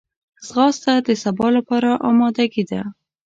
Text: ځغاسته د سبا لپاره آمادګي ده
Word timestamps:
ځغاسته 0.47 0.93
د 1.07 1.09
سبا 1.23 1.47
لپاره 1.57 1.89
آمادګي 2.09 2.63
ده 2.71 2.81